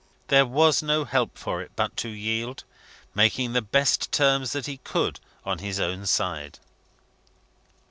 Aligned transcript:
There 0.29 0.47
was 0.47 0.81
no 0.81 1.05
help 1.05 1.37
for 1.37 1.61
it 1.61 1.73
but 1.75 1.95
to 1.97 2.09
yield, 2.09 2.63
making 3.13 3.53
the 3.53 3.61
best 3.61 4.11
terms 4.11 4.51
that 4.53 4.65
he 4.65 4.77
could 4.77 5.19
on 5.45 5.59
his 5.59 5.79
own 5.79 6.07
side. 6.07 6.57